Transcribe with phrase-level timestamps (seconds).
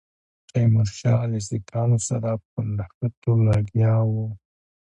[0.51, 4.27] تیمورشاه له سیکهانو سره په نښتو لګیا وو.